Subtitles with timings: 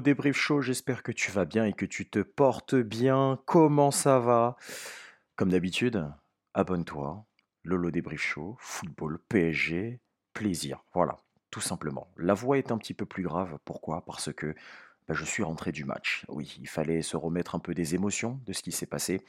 [0.00, 3.38] Débrief Show, j'espère que tu vas bien et que tu te portes bien.
[3.46, 4.56] Comment ça va?
[5.36, 6.10] Comme d'habitude,
[6.54, 7.24] abonne-toi.
[7.64, 10.00] Lolo Débrief Show, football, PSG,
[10.32, 10.84] plaisir.
[10.94, 11.16] Voilà,
[11.50, 12.08] tout simplement.
[12.16, 13.58] La voix est un petit peu plus grave.
[13.64, 14.04] Pourquoi?
[14.04, 14.54] Parce que
[15.06, 16.24] bah, je suis rentré du match.
[16.28, 19.22] Oui, il fallait se remettre un peu des émotions de ce qui s'est passé.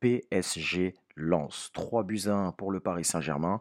[0.00, 3.60] PSG lance 3 buts à 1 pour le Paris Saint-Germain.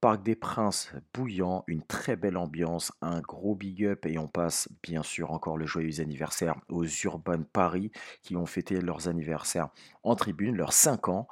[0.00, 4.66] Parc des Princes bouillant, une très belle ambiance, un gros big up et on passe
[4.82, 7.90] bien sûr encore le joyeux anniversaire aux Urban Paris
[8.22, 9.68] qui ont fêté leurs anniversaires
[10.02, 11.28] en tribune, leurs 5 ans.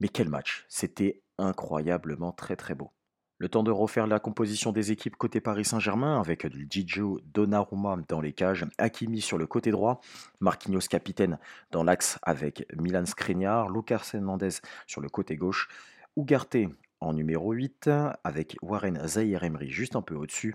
[0.00, 2.92] Mais quel match C'était incroyablement très très beau.
[3.38, 8.20] Le temps de refaire la composition des équipes côté Paris Saint-Germain avec Gigio Donnarumma dans
[8.20, 10.02] les cages, Hakimi sur le côté droit,
[10.40, 11.38] Marquinhos capitaine
[11.70, 15.68] dans l'axe avec Milan Skriniar, Lucas Hernandez sur le côté gauche,
[16.18, 16.56] Ugarte
[17.00, 17.90] en numéro 8,
[18.24, 20.54] avec Warren Zahir Emery juste un peu au-dessus,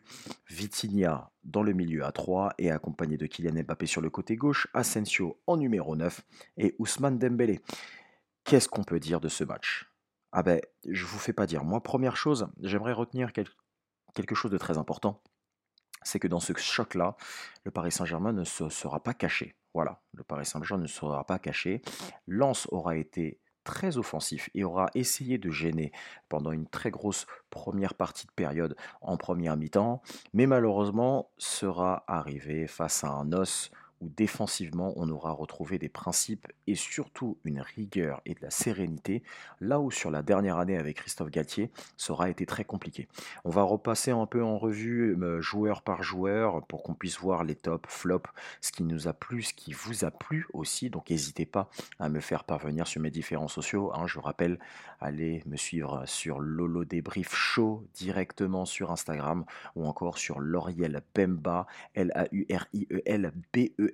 [0.49, 4.67] Vitinha dans le milieu à 3 et accompagné de Kylian Mbappé sur le côté gauche,
[4.73, 6.21] Asensio en numéro 9
[6.57, 7.61] et Ousmane Dembélé.
[8.43, 9.91] Qu'est-ce qu'on peut dire de ce match?
[10.31, 11.63] Ah ben, je vous fais pas dire.
[11.63, 15.21] Moi, première chose, j'aimerais retenir quelque chose de très important.
[16.03, 17.15] C'est que dans ce choc-là,
[17.63, 19.55] le Paris Saint-Germain ne se sera pas caché.
[19.73, 21.81] Voilà, le Paris Saint-Germain ne sera pas caché.
[22.25, 25.91] Lens aura été très offensif et aura essayé de gêner
[26.29, 30.01] pendant une très grosse première partie de période en première mi-temps,
[30.33, 33.71] mais malheureusement sera arrivé face à un os
[34.01, 39.23] où défensivement on aura retrouvé des principes et surtout une rigueur et de la sérénité,
[39.59, 43.07] là où sur la dernière année avec Christophe Galtier, ça aura été très compliqué.
[43.45, 47.43] On va repasser un peu en revue euh, joueur par joueur pour qu'on puisse voir
[47.43, 48.29] les tops, flops,
[48.61, 52.09] ce qui nous a plu, ce qui vous a plu aussi, donc n'hésitez pas à
[52.09, 53.91] me faire parvenir sur mes différents sociaux.
[53.93, 54.07] Hein.
[54.07, 54.59] je rappelle,
[54.99, 61.67] allez me suivre sur Lolo Débrief Show directement sur Instagram ou encore sur Lauriel Bemba,
[61.93, 62.31] L-A-U-R-I-E-L-B-E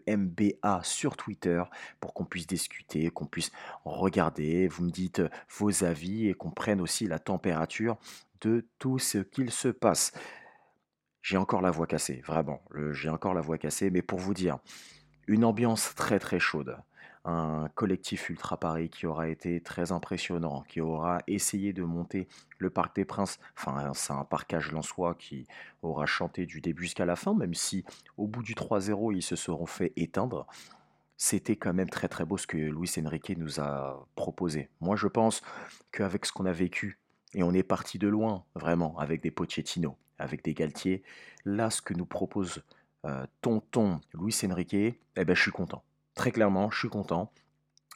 [0.07, 1.63] MBA sur Twitter
[1.99, 3.51] pour qu'on puisse discuter, qu'on puisse
[3.85, 5.21] regarder, vous me dites
[5.57, 7.97] vos avis et qu'on prenne aussi la température
[8.41, 10.11] de tout ce qu'il se passe.
[11.21, 14.59] J'ai encore la voix cassée, vraiment, j'ai encore la voix cassée, mais pour vous dire,
[15.27, 16.77] une ambiance très très chaude
[17.27, 22.27] un collectif Ultra Paris qui aura été très impressionnant, qui aura essayé de monter
[22.57, 23.39] le Parc des Princes.
[23.57, 25.45] Enfin, c'est un parcage lensois qui
[25.81, 27.83] aura chanté du début jusqu'à la fin, même si
[28.15, 30.47] au bout du 3-0, ils se seront fait éteindre.
[31.17, 34.69] C'était quand même très très beau ce que Luis Enrique nous a proposé.
[34.79, 35.41] Moi, je pense
[35.91, 36.97] qu'avec ce qu'on a vécu,
[37.33, 41.03] et on est parti de loin, vraiment, avec des Pochettino, avec des Galtier,
[41.43, 42.63] là, ce que nous propose
[43.05, 45.83] euh, tonton Luis Enrique, eh ben, je suis content.
[46.17, 47.31] Très clairement, je suis content.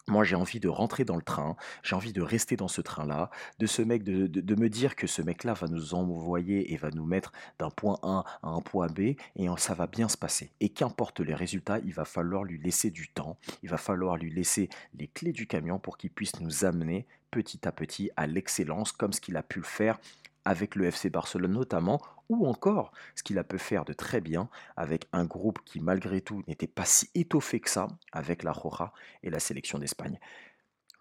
[0.07, 3.31] Moi, j'ai envie de rentrer dans le train, j'ai envie de rester dans ce train-là,
[3.59, 7.97] de me dire que ce mec-là va nous envoyer et va nous mettre d'un point
[8.03, 8.99] A à un point B
[9.35, 10.51] et ça va bien se passer.
[10.59, 14.31] Et qu'importe les résultats, il va falloir lui laisser du temps, il va falloir lui
[14.31, 18.91] laisser les clés du camion pour qu'il puisse nous amener petit à petit à l'excellence
[18.91, 19.99] comme ce qu'il a pu le faire
[20.45, 24.49] avec le FC Barcelone notamment, ou encore ce qu'il a pu faire de très bien
[24.75, 28.93] avec un groupe qui malgré tout n'était pas si étoffé que ça avec la Roja
[29.23, 30.19] et la sélection d'Espagne.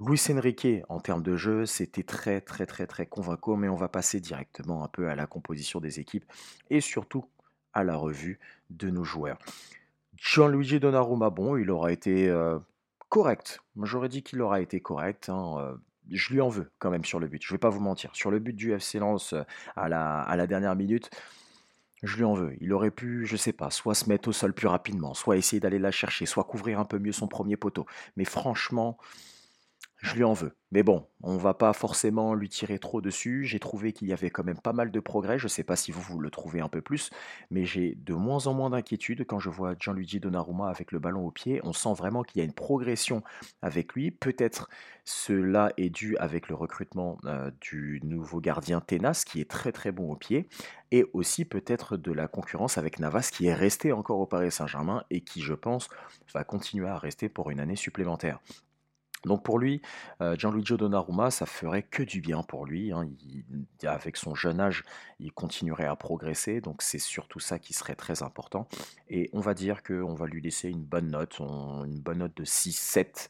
[0.01, 3.89] Luis Enrique, en termes de jeu, c'était très très très très convaincant, mais on va
[3.89, 6.25] passer directement un peu à la composition des équipes
[6.71, 7.27] et surtout
[7.75, 8.41] à la revue
[8.71, 9.39] de nos joueurs.
[10.17, 12.59] Gianluigi Donnarumma, bon, il aura été euh,
[13.09, 13.61] correct.
[13.83, 15.29] J'aurais dit qu'il aura été correct.
[15.29, 15.77] Hein, euh,
[16.11, 17.43] je lui en veux quand même sur le but.
[17.43, 18.11] Je ne vais pas vous mentir.
[18.15, 19.43] Sur le but du FC Lens euh,
[19.77, 21.11] à la, à la dernière minute,
[22.03, 22.55] je lui en veux.
[22.61, 25.61] Il aurait pu, je sais pas, soit se mettre au sol plus rapidement, soit essayer
[25.61, 27.87] d'aller la chercher, soit couvrir un peu mieux son premier poteau.
[28.17, 28.99] Mais franchement,
[30.01, 30.57] je lui en veux.
[30.73, 33.45] Mais bon, on va pas forcément lui tirer trop dessus.
[33.45, 35.39] J'ai trouvé qu'il y avait quand même pas mal de progrès.
[35.39, 37.11] Je ne sais pas si vous, vous le trouvez un peu plus,
[37.51, 41.27] mais j'ai de moins en moins d'inquiétude quand je vois Gianluigi Donnarumma avec le ballon
[41.27, 41.61] au pied.
[41.65, 43.23] On sent vraiment qu'il y a une progression
[43.63, 44.11] avec lui.
[44.11, 44.71] Peut-être
[45.05, 49.91] cela est dû avec le recrutement euh, du nouveau gardien Tenas, qui est très très
[49.91, 50.49] bon au pied,
[50.93, 55.05] et aussi peut-être de la concurrence avec Navas, qui est resté encore au Paris Saint-Germain
[55.11, 55.89] et qui, je pense,
[56.33, 58.39] va continuer à rester pour une année supplémentaire.
[59.25, 59.83] Donc pour lui,
[60.21, 62.93] euh, Gianluigi Donnarumma, ça ferait que du bien pour lui.
[62.93, 63.09] Hein.
[63.85, 64.83] avec son jeune âge,
[65.19, 66.61] il continuerait à progresser.
[66.61, 68.69] Donc c'est surtout ça qui serait très important.
[69.09, 72.45] Et on va dire qu'on va lui laisser une bonne note, une bonne note de
[72.45, 73.29] 6-7,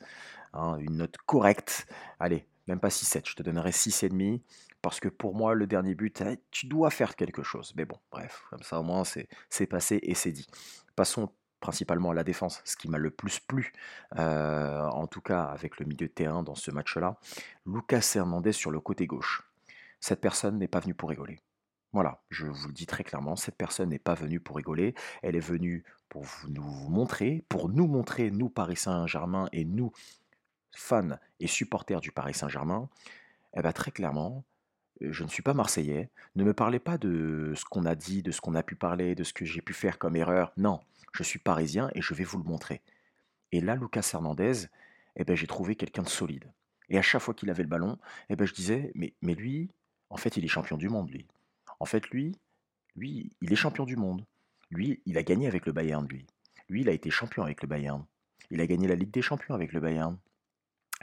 [0.53, 1.87] hein, une note correcte.
[2.19, 4.41] Allez, même pas 6-7, je te donnerai 6,5.
[4.83, 7.75] Parce que pour moi, le dernier but, eh, tu dois faire quelque chose.
[7.77, 10.47] Mais bon, bref, comme ça au moins c'est passé et c'est dit.
[10.97, 13.73] Passons principalement à la défense, ce qui m'a le plus plu,
[14.19, 17.19] euh, en tout cas avec le milieu de terrain dans ce match-là.
[17.67, 19.43] Lucas Hernandez sur le côté gauche.
[20.01, 21.41] Cette personne n'est pas venue pour rigoler.
[21.93, 25.35] Voilà, je vous le dis très clairement, cette personne n'est pas venue pour rigoler, elle
[25.35, 29.93] est venue pour vous nous montrer, pour nous montrer, nous Paris Saint-Germain et nous,
[30.71, 32.89] fans et supporters du Paris Saint-Germain,
[33.57, 34.45] eh ben, très clairement,
[35.01, 38.31] je ne suis pas marseillais, ne me parlez pas de ce qu'on a dit, de
[38.31, 40.53] ce qu'on a pu parler, de ce que j'ai pu faire comme erreur.
[40.57, 40.81] Non,
[41.13, 42.83] je suis parisien et je vais vous le montrer.
[43.53, 44.67] Et là, Lucas Hernandez,
[45.17, 46.53] eh ben, j'ai trouvé quelqu'un de solide.
[46.89, 47.99] Et à chaque fois qu'il avait le ballon,
[48.29, 49.71] eh ben, je disais, mais, mais lui,
[50.09, 51.27] en fait, il est champion du monde, lui.
[51.79, 52.37] En fait, lui,
[52.97, 54.25] lui, il est champion du monde.
[54.71, 56.27] Lui, il a gagné avec le Bayern, lui.
[56.69, 58.05] Lui, il a été champion avec le Bayern.
[58.51, 60.19] Il a gagné la Ligue des Champions avec le Bayern.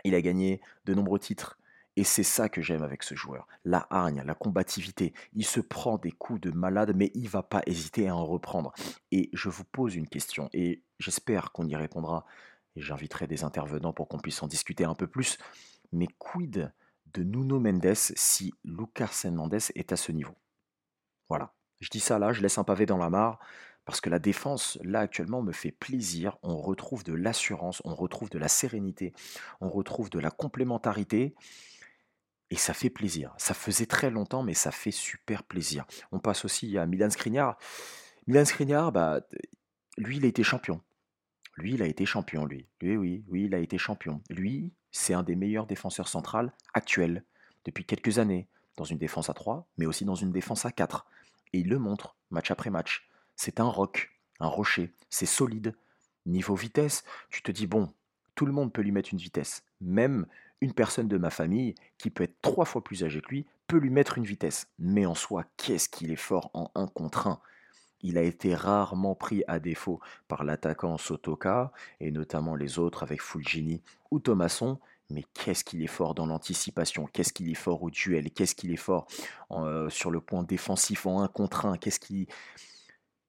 [0.03, 1.57] Il a gagné de nombreux titres.
[1.97, 3.47] Et c'est ça que j'aime avec ce joueur.
[3.65, 5.15] La hargne, la combativité.
[5.33, 8.71] Il se prend des coups de malade, mais il va pas hésiter à en reprendre.
[9.11, 12.27] Et je vous pose une question, et j'espère qu'on y répondra.
[12.75, 15.39] Et j'inviterai des intervenants pour qu'on puisse en discuter un peu plus.
[15.91, 16.71] Mais quid
[17.13, 20.35] de Nuno Mendes si Lucas Hernandez est à ce niveau?
[21.29, 21.51] Voilà.
[21.79, 23.39] Je dis ça là, je laisse un pavé dans la mare.
[23.85, 26.37] Parce que la défense, là actuellement, me fait plaisir.
[26.43, 29.13] On retrouve de l'assurance, on retrouve de la sérénité,
[29.61, 31.33] on retrouve de la complémentarité.
[32.49, 33.33] Et ça fait plaisir.
[33.37, 35.85] Ça faisait très longtemps, mais ça fait super plaisir.
[36.11, 37.57] On passe aussi à Milan Skriniar.
[38.25, 39.21] Milan Skriniar, bah,
[39.97, 40.81] lui, il a été champion.
[41.57, 42.67] Lui, il a été champion, lui.
[42.81, 44.21] Lui, oui, oui, il a été champion.
[44.29, 47.23] Lui, c'est un des meilleurs défenseurs centrales actuels,
[47.65, 48.47] depuis quelques années,
[48.77, 51.05] dans une défense à 3, mais aussi dans une défense à 4.
[51.53, 53.09] Et il le montre, match après match.
[53.35, 55.75] C'est un roc, un rocher, c'est solide.
[56.25, 57.91] Niveau vitesse, tu te dis, bon,
[58.35, 59.63] tout le monde peut lui mettre une vitesse.
[59.81, 60.27] Même
[60.61, 63.77] une personne de ma famille, qui peut être trois fois plus âgée que lui, peut
[63.77, 64.67] lui mettre une vitesse.
[64.79, 67.39] Mais en soi, qu'est-ce qu'il est fort en un contre un.
[68.01, 73.21] Il a été rarement pris à défaut par l'attaquant Sotoka, et notamment les autres avec
[73.21, 73.81] Fulgini
[74.11, 78.31] ou Thomasson, mais qu'est-ce qu'il est fort dans l'anticipation, qu'est-ce qu'il est fort au duel,
[78.31, 79.07] qu'est-ce qu'il est fort
[79.51, 82.27] euh, sur le point défensif en un contre un, qu'est-ce qui...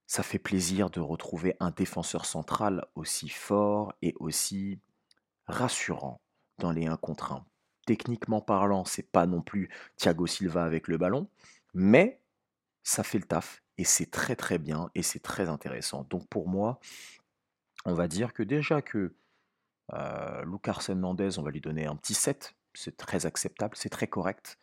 [0.07, 4.79] Ça fait plaisir de retrouver un défenseur central aussi fort et aussi
[5.47, 6.19] rassurant
[6.59, 7.45] dans les 1 contre 1.
[7.87, 11.29] Techniquement parlant, c'est pas non plus Thiago Silva avec le ballon,
[11.75, 12.21] mais
[12.83, 16.07] ça fait le taf et c'est très très bien et c'est très intéressant.
[16.11, 16.81] Donc pour moi,
[17.85, 19.15] on va dire que déjà que
[19.95, 24.07] euh, Lucas Hernandez, on va lui donner un petit 7, c'est très acceptable, c'est très
[24.07, 24.59] correct.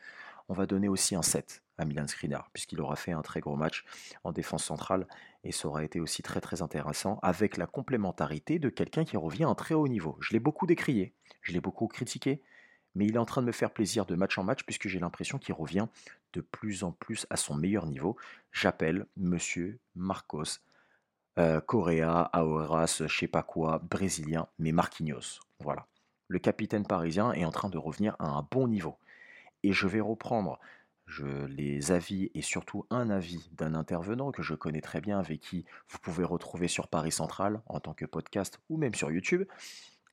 [0.47, 3.55] On va donner aussi un 7 à Milan Skriniar, puisqu'il aura fait un très gros
[3.55, 3.83] match
[4.23, 5.07] en défense centrale,
[5.43, 9.45] et ça aura été aussi très très intéressant, avec la complémentarité de quelqu'un qui revient
[9.45, 10.17] à un très haut niveau.
[10.21, 12.41] Je l'ai beaucoup décrié, je l'ai beaucoup critiqué,
[12.93, 14.99] mais il est en train de me faire plaisir de match en match, puisque j'ai
[14.99, 15.87] l'impression qu'il revient
[16.33, 18.15] de plus en plus à son meilleur niveau.
[18.51, 20.59] J'appelle Monsieur Marcos
[21.37, 25.41] euh, Correa, Aoras, je sais pas quoi, brésilien, mais Marquinhos.
[25.59, 25.87] Voilà.
[26.27, 28.97] Le capitaine parisien est en train de revenir à un bon niveau.
[29.65, 30.59] Et je vais reprendre
[31.47, 35.65] les avis et surtout un avis d'un intervenant que je connais très bien, avec qui
[35.89, 39.47] vous pouvez retrouver sur Paris Central en tant que podcast ou même sur YouTube,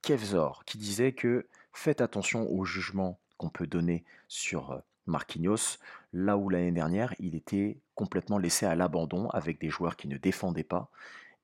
[0.00, 5.76] Kevzor, qui disait que faites attention au jugement qu'on peut donner sur euh, Marquinhos,
[6.14, 10.16] là où l'année dernière il était complètement laissé à l'abandon avec des joueurs qui ne
[10.16, 10.90] défendaient pas.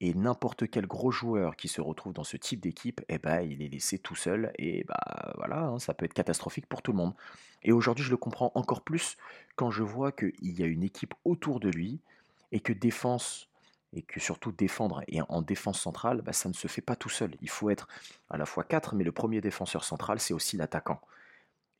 [0.00, 3.62] Et n'importe quel gros joueur qui se retrouve dans ce type d'équipe, eh ben, il
[3.62, 6.98] est laissé tout seul et bah voilà, hein, ça peut être catastrophique pour tout le
[6.98, 7.14] monde.
[7.64, 9.16] Et aujourd'hui, je le comprends encore plus
[9.56, 12.00] quand je vois qu'il y a une équipe autour de lui
[12.52, 13.48] et que défense
[13.92, 17.08] et que surtout défendre et en défense centrale, bah, ça ne se fait pas tout
[17.08, 17.34] seul.
[17.40, 17.88] Il faut être
[18.30, 21.00] à la fois quatre, mais le premier défenseur central, c'est aussi l'attaquant.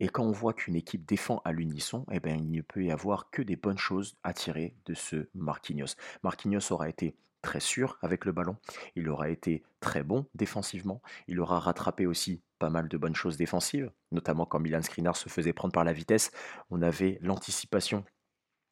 [0.01, 2.91] Et quand on voit qu'une équipe défend à l'unisson, eh ben, il ne peut y
[2.91, 5.97] avoir que des bonnes choses à tirer de ce Marquinhos.
[6.23, 8.57] Marquinhos aura été très sûr avec le ballon,
[8.97, 13.37] il aura été très bon défensivement, il aura rattrapé aussi pas mal de bonnes choses
[13.37, 16.31] défensives, notamment quand Milan Skriniar se faisait prendre par la vitesse,
[16.71, 18.05] on avait l'anticipation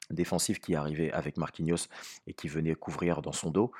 [0.09, 1.87] défensive qui arrivait avec Marquinhos
[2.27, 3.71] et qui venait couvrir dans son dos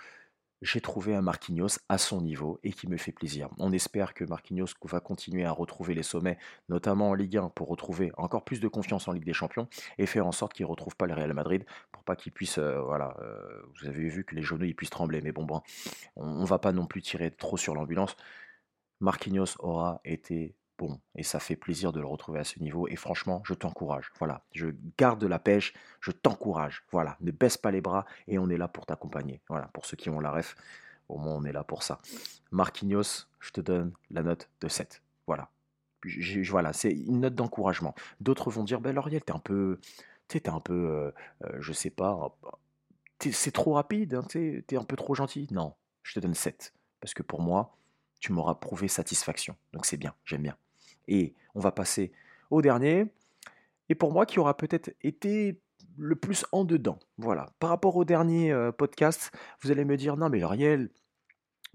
[0.61, 3.49] j'ai trouvé un Marquinhos à son niveau et qui me fait plaisir.
[3.57, 6.37] On espère que Marquinhos va continuer à retrouver les sommets,
[6.69, 10.05] notamment en Ligue 1, pour retrouver encore plus de confiance en Ligue des Champions et
[10.05, 12.81] faire en sorte qu'il ne retrouve pas le Real Madrid pour pas qu'il puisse, euh,
[12.81, 15.45] voilà, euh, vous avez vu que les genoux ils puissent trembler, mais bon,
[16.15, 18.15] on, ne va pas non plus tirer trop sur l'ambulance.
[18.99, 20.99] Marquinhos aura été bon.
[21.15, 22.87] Et ça fait plaisir de le retrouver à ce niveau.
[22.87, 24.11] Et franchement, je t'encourage.
[24.19, 24.67] Voilà, je
[24.97, 26.83] garde la pêche, je t'encourage.
[26.91, 29.41] Voilà, ne baisse pas les bras et on est là pour t'accompagner.
[29.49, 30.55] Voilà, pour ceux qui ont la ref,
[31.09, 31.99] au moins on est là pour ça.
[32.51, 35.01] Marquinhos, je te donne la note de 7.
[35.25, 35.49] Voilà.
[36.49, 37.95] voilà, c'est une note d'encouragement.
[38.21, 39.79] D'autres vont dire, ben Lauriel, t'es un peu,
[40.27, 41.11] t'es un peu, euh,
[41.45, 42.35] euh, je sais pas,
[43.19, 45.47] c'est trop rapide, hein, t'es es un peu trop gentil.
[45.51, 46.73] Non, je te donne 7.
[47.01, 47.75] Parce que pour moi,
[48.19, 49.55] tu m'auras prouvé satisfaction.
[49.73, 50.57] Donc c'est bien, j'aime bien.
[51.07, 52.11] Et on va passer
[52.49, 53.05] au dernier.
[53.89, 55.61] Et pour moi, qui aura peut-être été
[55.97, 56.99] le plus en dedans.
[57.17, 57.49] Voilà.
[57.59, 60.89] Par rapport au dernier euh, podcast, vous allez me dire non mais Ariel,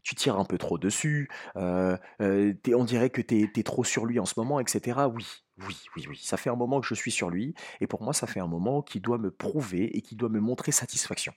[0.03, 4.05] tu tires un peu trop dessus, euh, euh, on dirait que tu es, trop sur
[4.05, 5.01] lui en ce moment, etc.
[5.13, 5.27] Oui,
[5.59, 6.19] oui, oui, oui.
[6.21, 8.47] Ça fait un moment que je suis sur lui, et pour moi, ça fait un
[8.47, 11.33] moment qui doit me prouver et qui doit me montrer satisfaction.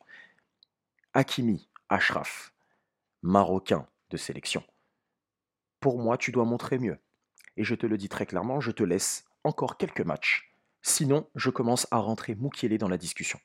[1.14, 2.54] Hakimi, Ashraf,
[3.22, 4.64] Marocain de sélection.
[5.80, 6.98] Pour moi, tu dois montrer mieux.
[7.58, 10.54] Et je te le dis très clairement, je te laisse encore quelques matchs.
[10.82, 13.40] Sinon, je commence à rentrer Moukielé dans la discussion.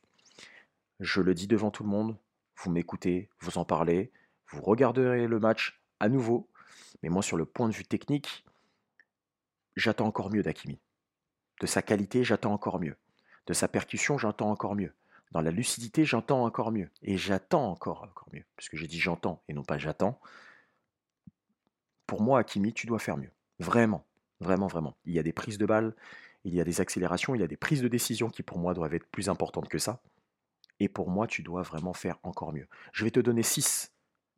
[0.99, 2.17] Je le dis devant tout le monde,
[2.57, 4.12] vous m'écoutez, vous en parlez,
[4.49, 6.49] vous regarderez le match à nouveau.
[7.02, 8.45] Mais moi, sur le point de vue technique,
[9.76, 10.79] j'attends encore mieux d'Akimi.
[11.61, 12.97] De sa qualité, j'attends encore mieux.
[13.47, 14.93] De sa percussion, j'entends encore mieux.
[15.33, 16.90] Dans la lucidité, j'entends encore mieux.
[17.02, 18.45] Et j'attends encore, encore mieux.
[18.57, 20.21] Puisque j'ai dit j'entends et non pas j'attends.
[22.07, 23.31] Pour moi, Akimi, tu dois faire mieux.
[23.61, 24.07] Vraiment,
[24.40, 24.97] vraiment, vraiment.
[25.05, 25.95] Il y a des prises de balles,
[26.45, 28.75] il y a des accélérations, il y a des prises de décision qui pour moi
[28.75, 30.02] doivent être plus importantes que ça.
[30.81, 32.67] Et pour moi, tu dois vraiment faire encore mieux.
[32.93, 33.93] Je vais te donner 6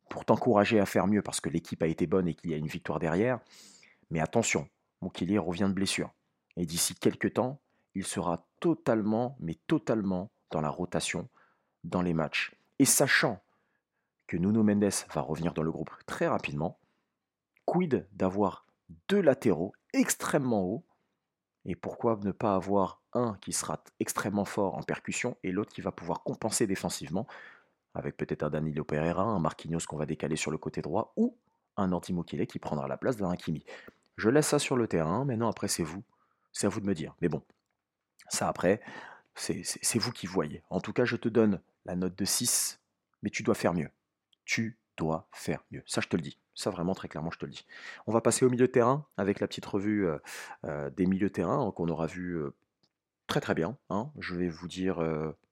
[0.09, 2.57] pour t'encourager à faire mieux parce que l'équipe a été bonne et qu'il y a
[2.57, 3.39] une victoire derrière.
[4.11, 4.67] Mais attention,
[5.01, 6.11] Moukili revient de blessure.
[6.57, 7.61] Et d'ici quelques temps,
[7.95, 11.29] il sera totalement, mais totalement dans la rotation
[11.85, 12.53] dans les matchs.
[12.79, 13.41] Et sachant
[14.27, 16.77] que Nuno Mendes va revenir dans le groupe très rapidement,
[17.65, 18.65] quid d'avoir
[19.09, 20.85] deux latéraux extrêmement hauts
[21.65, 25.81] et pourquoi ne pas avoir un qui sera extrêmement fort en percussion et l'autre qui
[25.81, 27.27] va pouvoir compenser défensivement
[27.93, 31.37] avec peut-être un Danilo Pereira, un Marquinhos qu'on va décaler sur le côté droit, ou
[31.77, 33.63] un Antimokile qui prendra la place d'un Hakimi.
[34.17, 36.03] Je laisse ça sur le terrain, maintenant après c'est vous,
[36.51, 37.15] c'est à vous de me dire.
[37.21, 37.43] Mais bon,
[38.29, 38.81] ça après,
[39.35, 40.63] c'est vous qui voyez.
[40.69, 42.79] En tout cas, je te donne la note de 6,
[43.21, 43.89] mais tu dois faire mieux.
[44.45, 45.83] Tu dois faire mieux.
[45.85, 46.37] Ça, je te le dis.
[46.55, 47.65] Ça, vraiment, très clairement, je te le dis.
[48.07, 50.17] On va passer au milieu de terrain avec la petite revue euh,
[50.65, 52.53] euh, des milieux de terrain qu'on aura vu euh,
[53.27, 53.77] très très bien.
[53.89, 54.11] Hein.
[54.19, 55.01] Je vais vous dire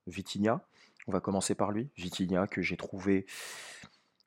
[0.08, 0.62] Vitinha,
[1.08, 3.26] on va commencer par lui, Vitinha, que j'ai trouvé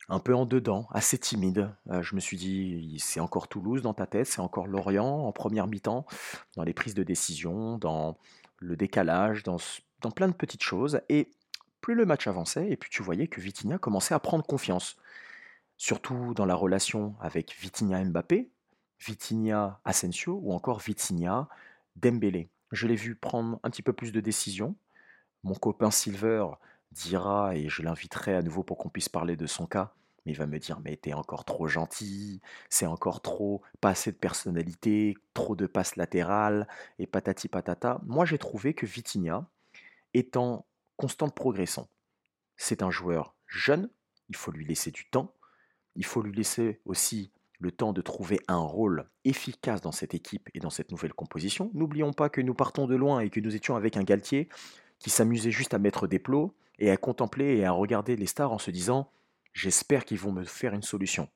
[0.09, 1.71] un peu en dedans, assez timide.
[1.91, 5.33] Euh, je me suis dit, c'est encore Toulouse dans ta tête, c'est encore Lorient en
[5.33, 6.07] première mi-temps,
[6.57, 8.19] dans les prises de décision, dans
[8.59, 9.57] le décalage, dans,
[10.01, 11.01] dans plein de petites choses.
[11.09, 11.31] Et
[11.81, 14.97] plus le match avançait, et puis tu voyais que Vitinha commençait à prendre confiance.
[15.77, 18.51] Surtout dans la relation avec Vitinha Mbappé,
[19.01, 21.49] Vitinha Asensio ou encore Vitinha
[21.97, 22.49] Dembélé.
[22.73, 24.77] Je l'ai vu prendre un petit peu plus de décisions,
[25.43, 26.47] mon copain Silver
[26.91, 29.93] dira, et je l'inviterai à nouveau pour qu'on puisse parler de son cas,
[30.25, 32.41] mais il va me dire, mais t'es encore trop gentil,
[32.71, 36.67] c'est encore trop, pas assez de personnalité, trop de passes latérales,
[36.99, 38.01] et patati patata.
[38.07, 39.47] Moi, j'ai trouvé que Vitinha
[40.15, 40.65] est en
[40.97, 41.89] constante progression.
[42.57, 43.91] C'est un joueur jeune,
[44.31, 45.35] il faut lui laisser du temps,
[45.97, 50.49] il faut lui laisser aussi le temps de trouver un rôle efficace dans cette équipe
[50.55, 51.71] et dans cette nouvelle composition.
[51.73, 54.49] N'oublions pas que nous partons de loin et que nous étions avec un Galtier
[54.99, 58.53] qui s'amusait juste à mettre des plots et à contempler et à regarder les stars
[58.53, 59.11] en se disant
[59.53, 61.29] J'espère qu'ils vont me faire une solution.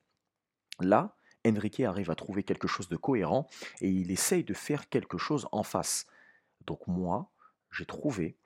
[0.81, 3.47] Là, Enrique arrive à trouver quelque chose de cohérent
[3.81, 6.07] et il essaye de faire quelque chose en face.
[6.67, 7.31] Donc moi,
[7.71, 8.37] j'ai trouvé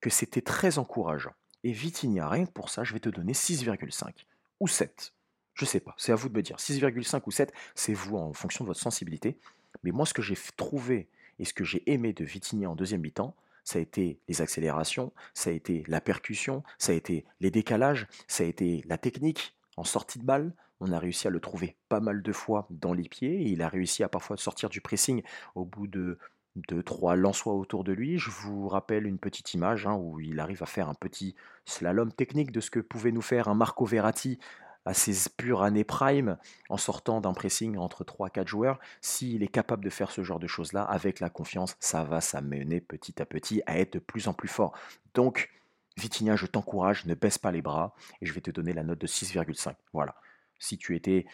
[0.00, 1.32] que c'était très encourageant.
[1.64, 4.12] Et Vitinha, rien que pour ça, je vais te donner 6,5
[4.60, 5.14] ou 7.
[5.54, 6.56] Je sais pas, c'est à vous de me dire.
[6.56, 9.38] 6,5 ou 7, c'est vous en fonction de votre sensibilité.
[9.82, 13.00] Mais moi, ce que j'ai trouvé et ce que j'ai aimé de Vitinha en deuxième
[13.00, 17.50] mi-temps, ça a été les accélérations, ça a été la percussion, ça a été les
[17.50, 20.52] décalages, ça a été la technique en sortie de balle.
[20.80, 23.68] On a réussi à le trouver pas mal de fois dans les pieds il a
[23.68, 25.22] réussi à parfois sortir du pressing
[25.54, 26.18] au bout de
[26.56, 28.18] deux, trois lançois autour de lui.
[28.18, 32.12] Je vous rappelle une petite image hein, où il arrive à faire un petit slalom
[32.12, 34.38] technique de ce que pouvait nous faire un Marco Verratti
[34.84, 36.36] à ses pures années prime
[36.68, 40.46] en sortant d'un pressing entre 3-4 joueurs, s'il est capable de faire ce genre de
[40.46, 44.34] choses-là, avec la confiance, ça va s'amener petit à petit à être de plus en
[44.34, 44.76] plus fort.
[45.14, 45.50] Donc,
[45.96, 48.98] Vitinha, je t'encourage, ne baisse pas les bras, et je vais te donner la note
[48.98, 49.74] de 6,5.
[49.92, 50.16] Voilà.
[50.58, 51.26] Si tu étais,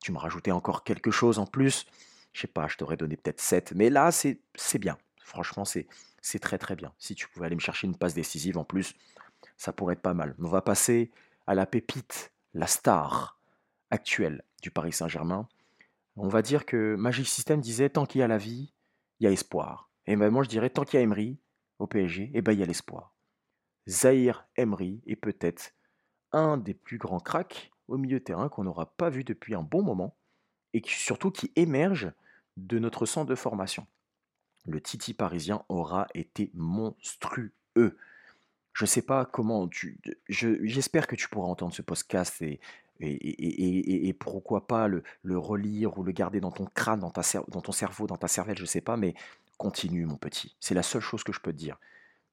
[0.00, 1.86] tu me rajoutais encore quelque chose en plus,
[2.32, 4.38] je sais pas, je t'aurais donné peut-être 7, mais là, c'est
[4.78, 4.96] bien.
[5.18, 6.92] Franchement, c'est très très bien.
[6.98, 8.94] Si tu pouvais aller me chercher une passe décisive en plus,
[9.56, 10.34] ça pourrait être pas mal.
[10.38, 11.10] On va passer
[11.46, 13.38] à la pépite la star
[13.90, 15.48] actuelle du Paris Saint-Germain,
[16.16, 18.72] on va dire que Magic System disait tant qu'il y a la vie,
[19.20, 19.90] il y a espoir.
[20.06, 21.38] Et ben moi je dirais tant qu'il y a Emery
[21.78, 23.14] au PSG, et ben il y a l'espoir.
[23.88, 25.72] Zahir Emery est peut-être
[26.32, 29.62] un des plus grands cracks au milieu de terrain qu'on n'aura pas vu depuis un
[29.62, 30.16] bon moment
[30.72, 32.12] et surtout qui émerge
[32.56, 33.86] de notre centre de formation.
[34.66, 37.52] Le Titi parisien aura été monstrueux.
[38.74, 39.98] Je sais pas comment tu.
[40.28, 42.60] J'espère que tu pourras entendre ce podcast et,
[43.00, 45.02] et, pourquoi pas le,
[45.38, 48.66] relire ou le garder dans ton crâne, dans, ton cerveau, dans ta cervelle, je ne
[48.66, 49.14] sais pas, mais
[49.56, 50.56] continue, mon petit.
[50.60, 51.78] C'est la seule chose que je peux te dire.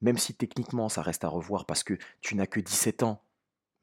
[0.01, 3.21] même si techniquement ça reste à revoir parce que tu n'as que 17 ans,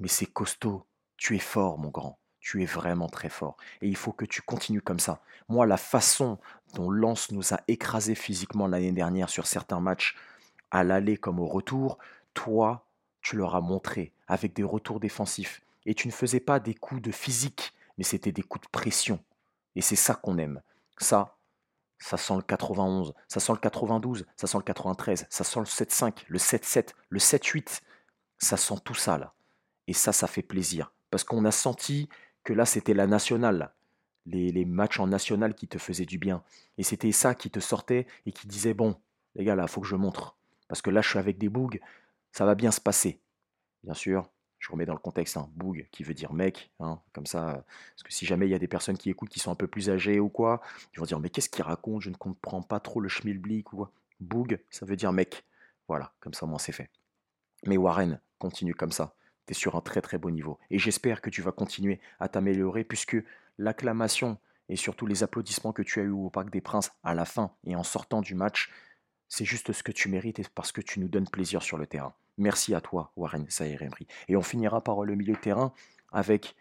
[0.01, 0.85] mais c'est costaud,
[1.17, 4.43] tu es fort mon grand, tu es vraiment très fort, et il faut que tu
[4.43, 5.23] continues comme ça.
[5.49, 6.39] Moi, la façon
[6.75, 10.17] dont Lens nous a écrasés physiquement l'année dernière sur certains matchs,
[10.71, 11.99] à l'aller comme au retour,
[12.35, 12.87] toi,
[13.23, 17.01] tu leur as montré avec des retours défensifs, et tu ne faisais pas des coups
[17.01, 19.19] de physique, mais c'était des coups de pression.
[19.75, 20.61] Et c'est ça qu'on aime.
[20.99, 21.39] Ça,
[21.99, 25.65] ça sent le 91, ça sent le 92, ça sent le 93, ça sent le
[25.65, 27.81] 7-5, le 7-7, le 7-8.
[28.39, 29.33] Ça sent tout ça là.
[29.89, 30.93] Et ça, ça fait plaisir.
[31.11, 32.09] Parce qu'on a senti
[32.45, 33.73] que là, c'était la nationale.
[34.27, 36.43] Les, matchs en national qui te faisaient du bien.
[36.77, 38.95] Et c'était ça qui te sortait et qui disait, bon,
[39.35, 40.37] les gars, là, il faut que je montre.
[40.69, 41.81] Parce que là, je suis avec des bougs,
[42.39, 43.21] ça va bien se passer.
[43.83, 44.31] Bien sûr,
[44.61, 48.05] je remets dans le contexte un boug qui veut dire mec, hein, comme ça, parce
[48.05, 49.91] que si jamais il y a des personnes qui écoutent qui sont un peu plus
[49.91, 50.61] âgées ou quoi,
[50.95, 53.79] ils vont dire mais qu'est-ce qu'il raconte, je ne comprends pas trop le schmilblick ou
[53.79, 53.91] quoi.
[54.21, 55.45] Boug, ça veut dire mec.
[55.89, 56.91] Voilà, comme ça moi c'est fait.
[57.67, 59.17] Mais Warren, continue comme ça.
[59.49, 60.61] Tu es sur un très très beau niveau.
[60.71, 63.17] Et j'espère que tu vas continuer à t'améliorer puisque
[63.59, 67.25] l'acclamation et surtout les applaudissements que tu as eu au Parc des Princes à la
[67.25, 68.71] fin et en sortant du match,
[69.27, 71.89] c'est juste ce que tu mérites et parce que tu nous donnes plaisir sur le
[71.89, 72.15] terrain.
[72.39, 74.07] Merci à toi, Warren Saïr Emery.
[74.29, 75.73] Et on finira par le milieu de terrain
[76.13, 76.55] avec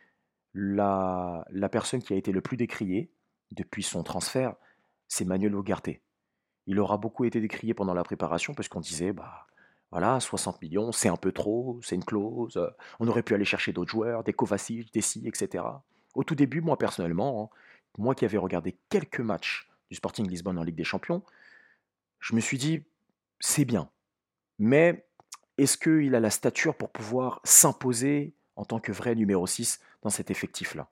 [0.53, 3.12] la, personne qui a été le plus décriée
[3.51, 4.55] depuis son transfert,
[5.07, 6.01] c'est Manuel Ogarté.
[6.65, 9.46] Il aura beaucoup été décrié pendant la préparation parce qu'on disait, bah
[9.91, 12.60] voilà, 60 millions, c'est un peu trop, c'est une clause,
[13.00, 15.63] on aurait pu aller chercher d'autres joueurs, des Kovacic, des Si, etc.
[16.15, 17.57] Au tout début, moi personnellement, hein,
[17.98, 21.24] moi qui avais regardé quelques matchs du Sporting Lisbonne en Ligue des Champions,
[22.19, 22.84] je me suis dit,
[23.39, 23.89] c'est bien,
[24.60, 25.07] mais
[25.58, 30.10] est-ce qu'il a la stature pour pouvoir s'imposer en tant que vrai numéro 6 dans
[30.10, 30.88] cet effectif-là?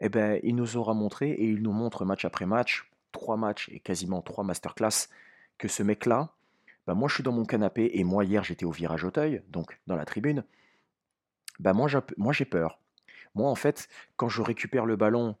[0.00, 3.68] Eh bien, il nous aura montré, et il nous montre match après match, trois matchs
[3.70, 5.08] et quasiment trois masterclass,
[5.58, 6.30] que ce mec-là,
[6.86, 9.78] ben moi je suis dans mon canapé, et moi hier j'étais au virage Auteuil, donc
[9.86, 10.44] dans la tribune,
[11.58, 11.88] ben moi
[12.32, 12.80] j'ai peur.
[13.34, 15.36] Moi en fait, quand je récupère le ballon,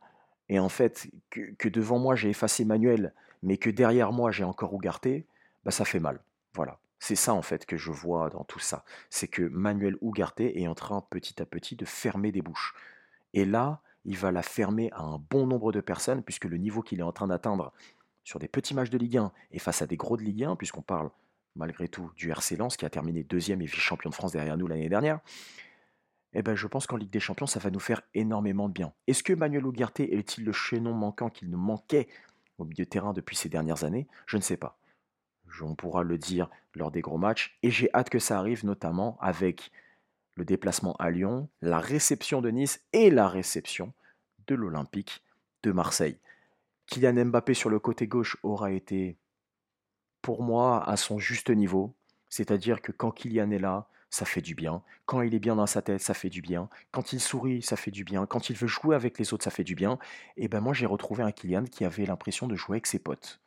[0.50, 4.74] et en fait que, devant moi j'ai effacé Manuel, mais que derrière moi j'ai encore
[4.74, 5.26] Ougarté,
[5.64, 6.20] ben ça fait mal.
[6.52, 6.78] Voilà.
[7.00, 8.84] C'est ça en fait que je vois dans tout ça.
[9.08, 12.74] C'est que Manuel Ugarte est en train petit à petit de fermer des bouches.
[13.32, 16.82] Et là, il va la fermer à un bon nombre de personnes, puisque le niveau
[16.82, 17.72] qu'il est en train d'atteindre
[18.22, 20.56] sur des petits matchs de Ligue 1 et face à des gros de Ligue 1,
[20.56, 21.10] puisqu'on parle
[21.56, 24.66] malgré tout du RC Lens qui a terminé deuxième et vice-champion de France derrière nous
[24.66, 25.20] l'année dernière,
[26.34, 28.92] eh ben, je pense qu'en Ligue des Champions, ça va nous faire énormément de bien.
[29.06, 32.08] Est-ce que Manuel Ugarte est-il le chaînon manquant qu'il nous manquait
[32.58, 34.06] au milieu de terrain depuis ces dernières années?
[34.26, 34.78] Je ne sais pas
[35.60, 37.58] on pourra le dire lors des gros matchs.
[37.62, 39.70] Et j'ai hâte que ça arrive, notamment avec
[40.36, 43.92] le déplacement à Lyon, la réception de Nice et la réception
[44.46, 45.22] de l'Olympique
[45.62, 46.18] de Marseille.
[46.86, 49.16] Kylian Mbappé sur le côté gauche aura été,
[50.22, 51.94] pour moi, à son juste niveau.
[52.28, 54.82] C'est-à-dire que quand Kylian est là, ça fait du bien.
[55.06, 56.68] Quand il est bien dans sa tête, ça fait du bien.
[56.90, 58.26] Quand il sourit, ça fait du bien.
[58.26, 59.98] Quand il veut jouer avec les autres, ça fait du bien.
[60.36, 63.40] Et ben moi, j'ai retrouvé un Kylian qui avait l'impression de jouer avec ses potes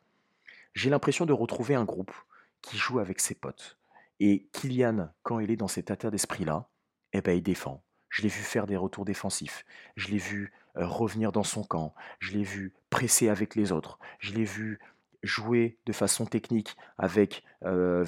[0.74, 2.12] j'ai l'impression de retrouver un groupe
[2.60, 3.78] qui joue avec ses potes.
[4.20, 6.68] Et Kylian, quand il est dans cet état d'esprit-là,
[7.12, 7.82] eh ben, il défend.
[8.08, 9.64] Je l'ai vu faire des retours défensifs.
[9.96, 11.94] Je l'ai vu euh, revenir dans son camp.
[12.20, 13.98] Je l'ai vu presser avec les autres.
[14.18, 14.78] Je l'ai vu
[15.22, 18.04] jouer de façon technique avec euh,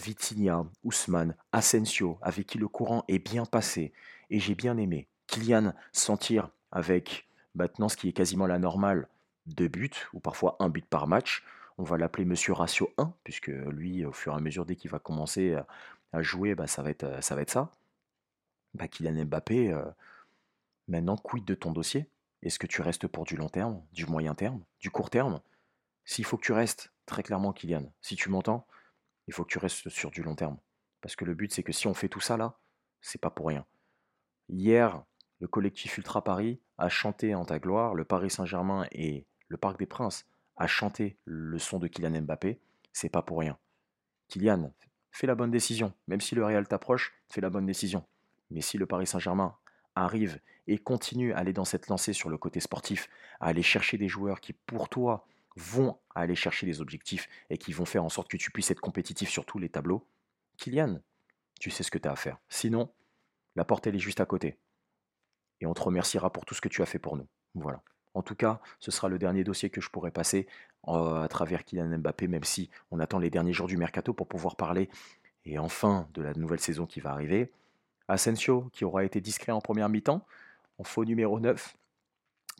[0.85, 3.93] Ousmane, Asensio, avec qui le courant est bien passé.
[4.31, 5.09] Et j'ai bien aimé.
[5.27, 9.09] Kylian sentir avec maintenant ce qui est quasiment la normale,
[9.47, 11.43] deux buts, ou parfois un but par match,
[11.79, 14.91] on va l'appeler Monsieur Ratio 1, puisque lui, au fur et à mesure, dès qu'il
[14.91, 15.57] va commencer
[16.13, 17.71] à, jouer, bah, ça, va être, ça.
[18.75, 19.85] Bah, Kylian Mbappé, euh,
[20.89, 22.09] maintenant, quid de ton dossier?
[22.43, 25.41] Est-ce que tu restes pour du long terme, du moyen terme, du court terme?
[26.05, 28.67] S'il faut que tu restes, très clairement, Kylian, si tu m'entends,
[29.27, 30.59] il faut que tu restes sur du long terme.
[31.01, 32.59] Parce que le but, c'est que si on fait tout ça là,
[33.01, 33.67] c'est pas pour rien.
[34.49, 35.03] Hier,
[35.41, 39.79] le collectif Ultra Paris a chanté en ta gloire le Paris Saint-Germain et le Parc
[39.79, 42.61] des Princes à chanter le son de Kylian Mbappé,
[42.93, 43.59] c'est pas pour rien.
[44.29, 44.73] Kylian,
[45.11, 45.93] fais la bonne décision.
[46.07, 48.05] Même si le Real t'approche, fais la bonne décision.
[48.51, 49.57] Mais si le Paris Saint-Germain
[49.95, 53.09] arrive et continue à aller dans cette lancée sur le côté sportif,
[53.41, 57.73] à aller chercher des joueurs qui, pour toi, vont aller chercher des objectifs et qui
[57.73, 60.07] vont faire en sorte que tu puisses être compétitif sur tous les tableaux,
[60.59, 61.01] Kylian,
[61.61, 62.39] tu sais ce que tu as à faire.
[62.49, 62.93] Sinon,
[63.55, 64.59] la porte, elle est juste à côté.
[65.61, 67.27] Et on te remerciera pour tout ce que tu as fait pour nous.
[67.55, 67.83] Voilà.
[68.17, 70.47] En tout cas, ce sera le dernier dossier que je pourrai passer
[70.89, 74.27] euh, à travers Kylian Mbappé, même si on attend les derniers jours du mercato pour
[74.27, 74.89] pouvoir parler,
[75.45, 77.53] et enfin, de la nouvelle saison qui va arriver.
[78.09, 80.25] Asensio, qui aura été discret en première mi-temps,
[80.79, 81.77] en faux numéro 9,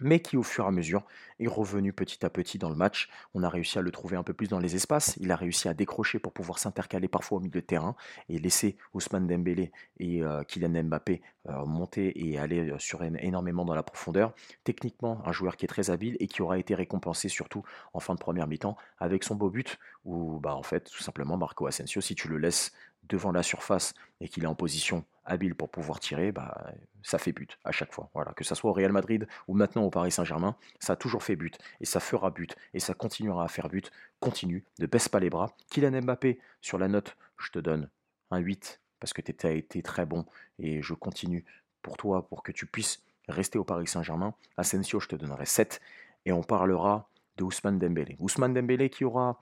[0.01, 1.05] mais qui au fur et à mesure
[1.41, 3.09] est revenu petit à petit dans le match.
[3.35, 5.69] On a réussi à le trouver un peu plus dans les espaces, il a réussi
[5.69, 7.97] à décrocher pour pouvoir s'intercaler parfois au milieu de terrain
[8.29, 13.65] et laisser Ousmane Dembélé et euh, Kylian Mbappé euh, monter et aller euh, sur énormément
[13.65, 14.35] dans la profondeur.
[14.65, 18.15] Techniquement, un joueur qui est très habile et qui aura été récompensé surtout en fin
[18.15, 22.01] de première mi-temps avec son beau but où bah, en fait tout simplement Marco Asensio
[22.01, 22.73] si tu le laisses
[23.09, 27.33] devant la surface et qu'il est en position habile pour pouvoir tirer, bah, ça fait
[27.33, 28.11] but à chaque fois.
[28.15, 31.23] Voilà, que ce soit au Real Madrid ou maintenant au Paris Saint-Germain, ça a toujours
[31.23, 33.91] fait but et ça fera but et ça continuera à faire but.
[34.21, 35.55] Continue, ne baisse pas les bras.
[35.71, 37.89] Kylian Mbappé, sur la note, je te donne
[38.31, 40.25] un 8 parce que tu as été très bon
[40.59, 41.45] et je continue
[41.83, 44.35] pour toi pour que tu puisses rester au Paris Saint-Germain.
[44.57, 45.81] Asensio, je te donnerai 7
[46.25, 48.17] et on parlera de Ousmane Dembélé.
[48.19, 49.39] Ousmane Dembélé qui aura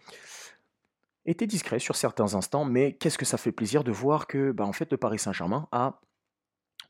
[1.26, 4.64] était discret sur certains instants, mais qu'est-ce que ça fait plaisir de voir que bah,
[4.64, 6.00] en fait, le Paris Saint-Germain a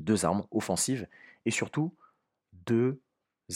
[0.00, 1.06] deux armes offensives
[1.44, 1.94] et surtout
[2.52, 3.00] deux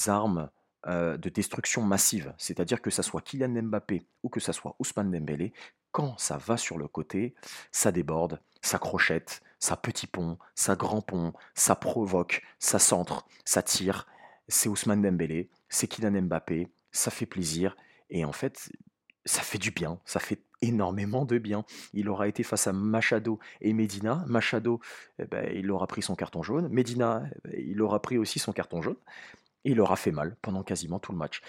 [0.07, 0.51] armes
[0.87, 2.33] euh, de destruction massive.
[2.39, 5.53] C'est-à-dire que ça soit Kylian Mbappé ou que ça soit Ousmane Dembélé,
[5.91, 7.35] quand ça va sur le côté,
[7.73, 13.63] ça déborde, ça crochette, ça petit pont, ça grand pont, ça provoque, ça centre, ça
[13.63, 14.07] tire.
[14.47, 17.77] C'est Ousmane Dembélé, c'est Kylian Mbappé, ça fait plaisir.
[18.09, 18.71] Et en fait,
[19.25, 21.65] ça fait du bien, ça fait énormément de bien.
[21.93, 24.25] Il aura été face à Machado et Medina.
[24.27, 24.81] Machado,
[25.19, 26.69] eh ben, il aura pris son carton jaune.
[26.69, 28.97] Medina, eh ben, il aura pris aussi son carton jaune.
[29.65, 31.43] Il aura fait mal pendant quasiment tout le match.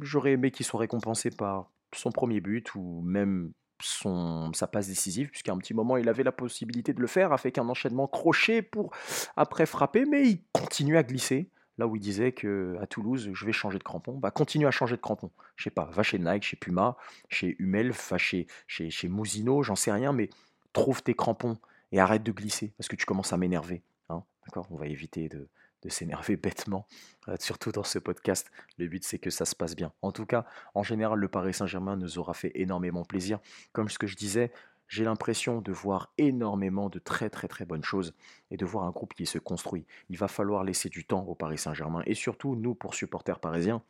[0.00, 5.30] J'aurais aimé qu'il soit récompensé par son premier but ou même son, sa passe décisive,
[5.30, 8.62] puisqu'à un petit moment il avait la possibilité de le faire avec un enchaînement crochet
[8.62, 8.92] pour
[9.36, 13.46] après frapper, mais il continue à glisser là où il disait que à Toulouse, je
[13.46, 15.30] vais changer de crampon, bah continue à changer de crampon.
[15.56, 16.96] Je sais pas, va chez Nike, chez Puma,
[17.28, 20.30] chez Hummel, va chez, chez, Mousino, j'en sais rien, mais
[20.72, 21.58] trouve tes crampons
[21.92, 23.82] et arrête de glisser parce que tu commences à m'énerver.
[24.08, 24.22] Hein,
[24.70, 25.48] On va éviter de,
[25.82, 26.86] de s'énerver bêtement,
[27.28, 28.50] euh, surtout dans ce podcast.
[28.78, 29.92] Le but, c'est que ça se passe bien.
[30.02, 33.40] En tout cas, en général, le Paris Saint-Germain nous aura fait énormément plaisir.
[33.72, 34.52] Comme ce que je disais,
[34.90, 38.12] j'ai l'impression de voir énormément de très très très bonnes choses
[38.50, 39.86] et de voir un groupe qui se construit.
[40.10, 43.82] Il va falloir laisser du temps au Paris Saint-Germain et surtout nous pour supporters parisiens,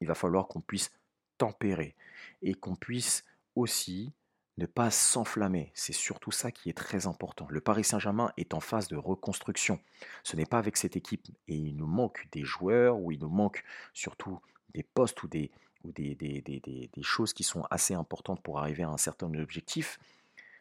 [0.00, 0.90] il va falloir qu'on puisse
[1.38, 1.94] tempérer
[2.42, 4.12] et qu'on puisse aussi
[4.56, 5.70] ne pas s'enflammer.
[5.72, 7.46] C'est surtout ça qui est très important.
[7.48, 9.78] Le Paris Saint-Germain est en phase de reconstruction.
[10.24, 13.28] Ce n'est pas avec cette équipe et il nous manque des joueurs ou il nous
[13.28, 14.40] manque surtout
[14.74, 15.52] des postes ou des,
[15.88, 19.98] ou des, des, choses qui sont assez importantes pour arriver à un certain objectif,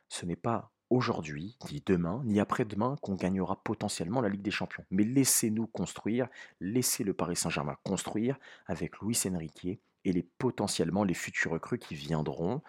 [0.09, 4.85] ce n'est pas aujourd'hui, ni demain, ni après-demain qu'on gagnera potentiellement la Ligue des Champions.
[4.89, 6.27] Mais laissez-nous construire,
[6.61, 11.95] laissez le Paris Saint-Germain construire avec Luis Enrique et les potentiellement les futurs recrues qui
[11.95, 12.61] viendront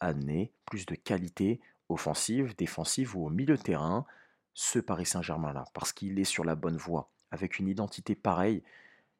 [0.00, 4.06] amener plus de qualité offensive, défensive ou au milieu de terrain,
[4.54, 7.10] ce Paris Saint-Germain-là, parce qu'il est sur la bonne voie.
[7.30, 8.62] Avec une identité pareille,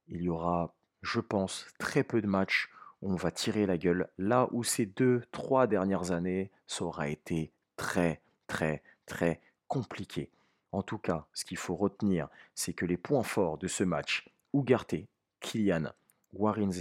[0.09, 2.71] il y aura, je pense, très peu de matchs
[3.07, 7.53] on va tirer la gueule, là où ces deux, trois dernières années, ça aura été
[7.77, 10.29] très, très, très compliqué.
[10.73, 14.29] En tout cas, ce qu'il faut retenir, c'est que les points forts de ce match,
[14.53, 15.07] Ougarté,
[15.39, 15.93] Kylian,
[16.33, 16.73] Warren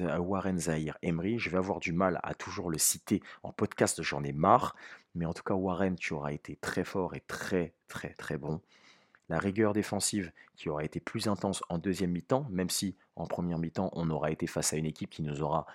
[0.60, 4.34] Zahir, Emery, je vais avoir du mal à toujours le citer en podcast, j'en ai
[4.34, 4.76] marre,
[5.14, 8.62] mais en tout cas, Warren, tu auras été très fort et très, très, très bon.
[9.30, 13.60] La rigueur défensive qui aura été plus intense en deuxième mi-temps, même si en première
[13.60, 15.68] mi-temps, on aura été face à une équipe qui nous aura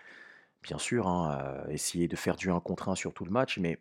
[0.62, 3.78] bien sûr, hein, essayer de faire du 1 contre 1 sur tout le match, mais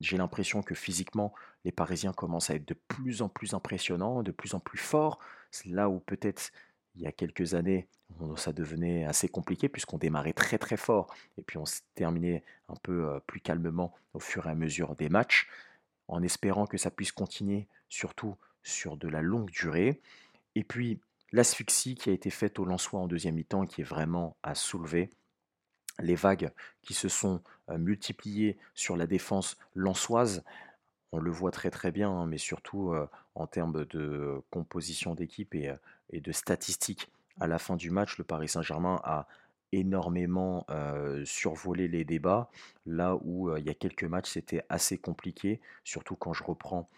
[0.00, 4.30] j'ai l'impression que physiquement, les Parisiens commencent à être de plus en plus impressionnants, de
[4.30, 5.18] plus en plus forts.
[5.50, 6.52] C'est là où peut-être
[6.94, 7.86] il y a quelques années,
[8.36, 12.74] ça devenait assez compliqué puisqu'on démarrait très très fort et puis on se terminait un
[12.82, 15.48] peu plus calmement au fur et à mesure des matchs,
[16.08, 20.00] en espérant que ça puisse continuer surtout sur de la longue durée.
[20.54, 20.98] Et puis
[21.32, 25.10] l'asphyxie qui a été faite au Lensois en deuxième mi-temps qui est vraiment à soulever
[26.00, 26.50] les vagues
[26.82, 27.42] qui se sont
[27.78, 30.44] multipliées sur la défense lançoise,
[31.12, 32.94] on le voit très très bien, hein, mais surtout
[33.34, 35.72] en termes de composition d'équipe et,
[36.12, 37.10] de statistiques.
[37.40, 39.26] À la fin du match, le Paris Saint-Germain a
[39.72, 40.66] énormément
[41.24, 42.50] survolé les débats,
[42.86, 46.88] là où il y a quelques matchs c'était assez compliqué, surtout quand je reprends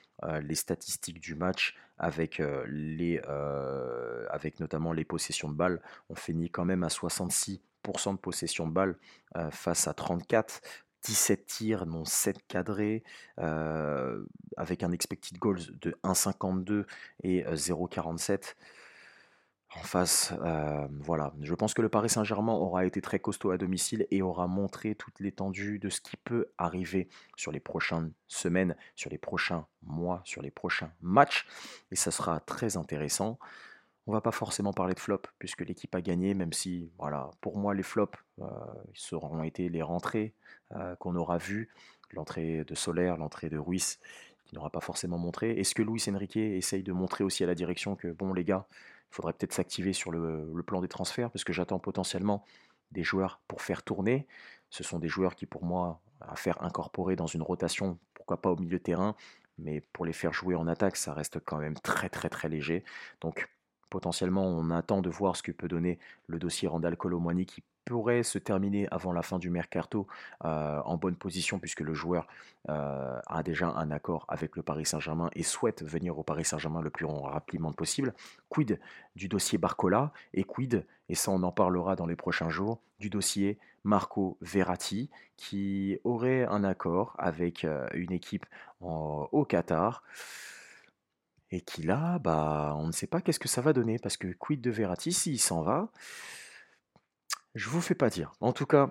[0.43, 3.21] les statistiques du match avec, les,
[4.31, 5.81] avec notamment les possessions de balles.
[6.11, 7.61] On finit quand même à 66
[8.13, 8.99] de possession de balle
[9.37, 10.61] euh, face à 34.
[11.05, 13.03] 17 tirs, non 7 cadrés,
[13.41, 14.25] euh,
[14.57, 16.87] avec un expected goals de 1,52
[17.25, 18.37] et 0,47 euh,
[19.75, 20.33] en face.
[21.01, 24.47] voilà, je pense que le Paris Saint-Germain aura été très costaud à domicile et aura
[24.47, 29.67] montré toute l'étendue de ce qui peut arriver sur les prochaines semaines, sur les prochains
[29.83, 31.49] mois, sur les prochains matchs.
[31.91, 33.41] Et ça sera très intéressant.
[34.07, 37.57] On va pas forcément parler de flop puisque l'équipe a gagné, même si, voilà, pour
[37.57, 38.49] moi, les flops, euh,
[38.95, 40.35] seront été les rentrées
[40.73, 41.69] euh, qu'on aura vues,
[42.11, 44.01] l'entrée de Solaire, l'entrée de Ruiz,
[44.45, 45.53] qui n'aura pas forcément montré.
[45.53, 48.67] Est-ce que Luis Enrique essaye de montrer aussi à la direction que, bon, les gars,
[49.11, 52.45] il faudrait peut-être s'activer sur le, le plan des transferts parce que j'attends potentiellement
[52.91, 54.27] des joueurs pour faire tourner.
[54.71, 58.51] Ce sont des joueurs qui, pour moi, à faire incorporer dans une rotation, pourquoi pas
[58.51, 59.15] au milieu de terrain,
[59.59, 62.85] mais pour les faire jouer en attaque, ça reste quand même très très très léger.
[63.21, 63.49] Donc
[63.93, 68.23] potentiellement, on attend de voir ce que peut donner le dossier Randall Colomwani qui pourrait
[68.23, 70.07] se terminer avant la fin du mercato
[70.47, 72.27] euh, en bonne position puisque le joueur
[72.71, 76.81] euh, a déjà un accord avec le Paris Saint-Germain et souhaite venir au Paris Saint-Germain
[76.81, 78.15] le plus rapidement possible.
[78.49, 78.81] Quid
[79.15, 83.11] du dossier Barcola et quid, et ça on en parlera dans les prochains jours, du
[83.11, 88.47] dossier Marco Verratti qui aurait un accord avec euh, une équipe
[88.81, 90.03] au Qatar
[91.53, 94.29] et qui là, bah, on ne sait pas qu'est-ce que ça va donner parce que
[94.29, 95.93] quid de Verratti s'il s'en va?
[97.55, 98.33] Je vous fais pas dire.
[98.41, 98.89] En tout cas,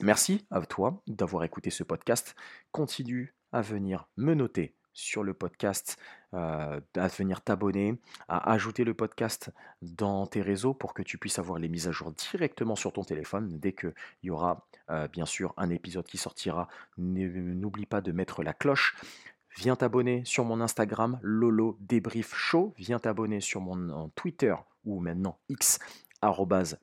[0.00, 2.34] merci à toi d'avoir écouté ce podcast.
[2.72, 5.98] Continue à venir me noter sur le podcast,
[6.34, 11.38] euh, à venir t'abonner, à ajouter le podcast dans tes réseaux pour que tu puisses
[11.38, 13.94] avoir les mises à jour directement sur ton téléphone dès qu'il
[14.24, 16.66] y aura euh, bien sûr un épisode qui sortira.
[16.96, 18.96] N'oublie pas de mettre la cloche.
[19.58, 22.74] Viens t'abonner sur mon Instagram, Lolo Débrief Show.
[22.76, 25.78] Viens t'abonner sur mon Twitter ou maintenant X,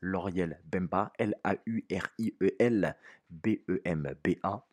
[0.01, 2.95] Lauriel Bemba, L-A-U-R-I-E-L
[3.29, 4.65] B-E-M-B-A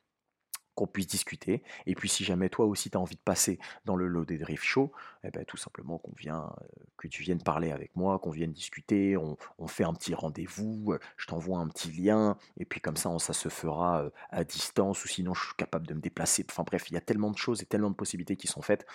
[0.80, 1.62] qu'on puisse discuter.
[1.84, 4.38] Et puis si jamais toi aussi tu as envie de passer dans le lot des
[4.38, 4.92] Drift Show,
[5.24, 6.66] eh ben, tout simplement qu'on vient, euh,
[6.96, 10.98] que tu viennes parler avec moi, qu'on vienne discuter, on, fait un petit rendez-vous, euh,
[11.18, 14.42] je t'envoie un petit lien, et puis comme ça on, ça se fera euh, à
[14.42, 16.46] distance, ou sinon je suis capable de me déplacer.
[16.48, 18.86] Enfin bref, il y a tellement de choses et tellement de possibilités qui sont faites.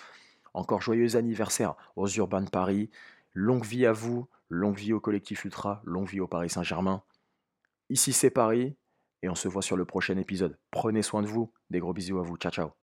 [0.56, 2.90] Encore joyeux anniversaire aux Urbains de Paris.
[3.34, 7.04] Longue vie à vous, longue vie au collectif Ultra, longue vie au Paris Saint-Germain.
[7.90, 8.76] Ici c'est Paris
[9.26, 10.60] et on se voit sur le prochain épisode.
[10.70, 12.85] Prenez soin de vous, des gros bisous à vous, ciao ciao.